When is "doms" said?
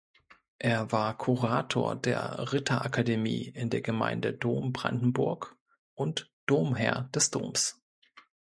7.29-7.79